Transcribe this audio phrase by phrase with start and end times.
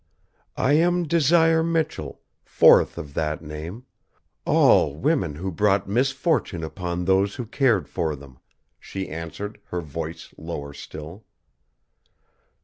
[0.57, 3.85] "I am Desire Michell, fourth of that name;
[4.45, 8.39] all women who brought misfortune upon those who cared for them,"
[8.79, 11.23] she answered, her voice lower still.